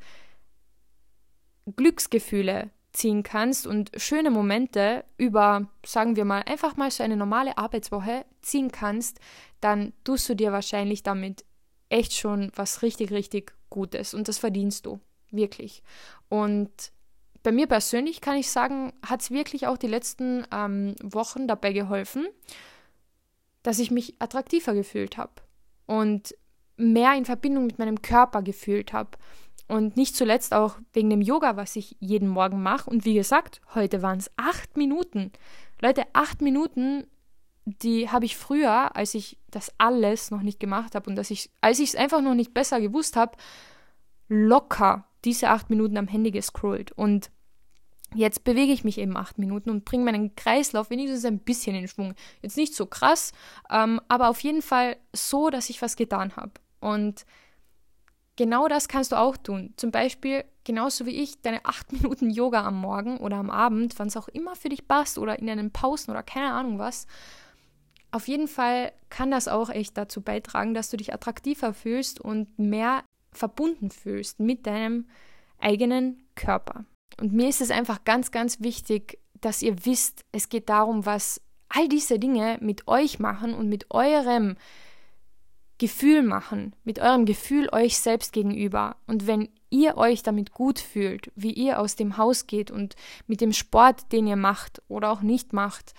[1.76, 7.58] Glücksgefühle ziehen kannst und schöne Momente über, sagen wir mal, einfach mal so eine normale
[7.58, 9.20] Arbeitswoche ziehen kannst,
[9.60, 11.44] dann tust du dir wahrscheinlich damit
[11.88, 15.00] echt schon was richtig, richtig Gutes und das verdienst du.
[15.34, 15.82] Wirklich.
[16.28, 16.70] Und
[17.42, 21.72] bei mir persönlich kann ich sagen, hat es wirklich auch die letzten ähm, Wochen dabei
[21.72, 22.26] geholfen,
[23.62, 25.32] dass ich mich attraktiver gefühlt habe
[25.86, 26.34] und
[26.76, 29.10] mehr in Verbindung mit meinem Körper gefühlt habe.
[29.66, 32.88] Und nicht zuletzt auch wegen dem Yoga, was ich jeden Morgen mache.
[32.88, 35.32] Und wie gesagt, heute waren es acht Minuten.
[35.80, 37.06] Leute, acht Minuten,
[37.64, 41.50] die habe ich früher, als ich das alles noch nicht gemacht habe und dass ich,
[41.60, 43.38] als ich es einfach noch nicht besser gewusst habe,
[44.28, 47.30] locker diese acht Minuten am Handy gescrollt und
[48.14, 51.88] jetzt bewege ich mich eben acht Minuten und bringe meinen Kreislauf wenigstens ein bisschen in
[51.88, 52.14] Schwung.
[52.42, 53.32] Jetzt nicht so krass,
[53.70, 56.52] ähm, aber auf jeden Fall so, dass ich was getan habe.
[56.80, 57.24] Und
[58.36, 59.74] genau das kannst du auch tun.
[59.76, 64.08] Zum Beispiel genauso wie ich deine acht Minuten Yoga am Morgen oder am Abend, wann
[64.08, 67.06] es auch immer für dich passt oder in deinen Pausen oder keine Ahnung was.
[68.10, 72.58] Auf jeden Fall kann das auch echt dazu beitragen, dass du dich attraktiver fühlst und
[72.58, 73.02] mehr
[73.34, 75.06] verbunden fühlst mit deinem
[75.58, 76.84] eigenen Körper.
[77.20, 81.40] Und mir ist es einfach ganz, ganz wichtig, dass ihr wisst, es geht darum, was
[81.68, 84.56] all diese Dinge mit euch machen und mit eurem
[85.78, 88.96] Gefühl machen, mit eurem Gefühl euch selbst gegenüber.
[89.06, 92.94] Und wenn ihr euch damit gut fühlt, wie ihr aus dem Haus geht und
[93.26, 95.94] mit dem Sport, den ihr macht oder auch nicht macht,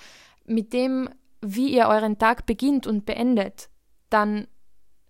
[0.45, 1.09] mit dem,
[1.41, 3.70] wie ihr euren Tag beginnt und beendet,
[4.09, 4.47] dann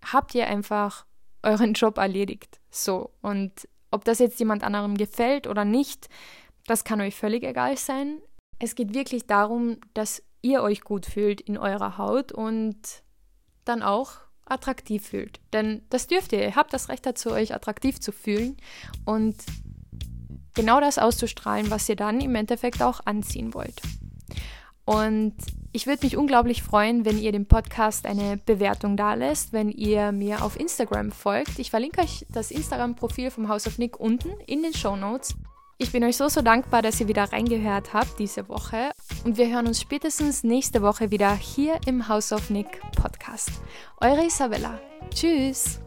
[0.04, 1.06] habt ihr einfach
[1.46, 2.60] euren Job erledigt.
[2.70, 3.10] So.
[3.22, 6.08] Und ob das jetzt jemand anderem gefällt oder nicht,
[6.66, 8.18] das kann euch völlig egal sein.
[8.58, 12.76] Es geht wirklich darum, dass ihr euch gut fühlt in eurer Haut und
[13.64, 14.12] dann auch
[14.44, 15.40] attraktiv fühlt.
[15.52, 16.42] Denn das dürft ihr.
[16.42, 18.56] Ihr habt das Recht dazu, euch attraktiv zu fühlen
[19.04, 19.36] und
[20.54, 23.80] genau das auszustrahlen, was ihr dann im Endeffekt auch anziehen wollt.
[24.86, 25.34] Und
[25.72, 30.12] ich würde mich unglaublich freuen, wenn ihr dem Podcast eine Bewertung da lässt, wenn ihr
[30.12, 31.58] mir auf Instagram folgt.
[31.58, 35.34] Ich verlinke euch das Instagram-Profil vom House of Nick unten in den Show Notes.
[35.78, 38.92] Ich bin euch so, so dankbar, dass ihr wieder reingehört habt diese Woche.
[39.24, 43.50] Und wir hören uns spätestens nächste Woche wieder hier im House of Nick Podcast.
[44.00, 44.80] Eure Isabella.
[45.10, 45.80] Tschüss.